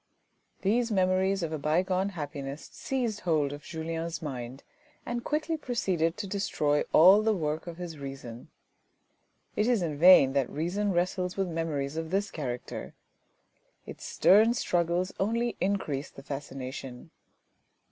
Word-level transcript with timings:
These 0.63 0.91
memories 0.91 1.43
of 1.43 1.51
a 1.53 1.59
bygone 1.59 2.09
happiness 2.17 2.71
seized 2.73 3.19
hold 3.19 3.53
of 3.53 3.61
Julien's 3.61 4.19
mind, 4.19 4.63
and 5.05 5.23
quickly 5.23 5.57
proceeded 5.57 6.17
to 6.17 6.25
destroy 6.25 6.81
all 6.91 7.21
the 7.21 7.35
work 7.35 7.67
of 7.67 7.77
his 7.77 7.99
reason. 7.99 8.47
It 9.55 9.67
is 9.67 9.83
in 9.83 9.95
vain 9.99 10.33
that 10.33 10.49
reason 10.49 10.91
wrestles 10.91 11.37
with 11.37 11.47
memories 11.47 11.97
of 11.97 12.09
this 12.09 12.31
character. 12.31 12.95
Its 13.85 14.03
stern 14.03 14.55
struggles 14.55 15.13
only 15.19 15.55
increase 15.61 16.09
the 16.09 16.23
fascination. 16.23 17.11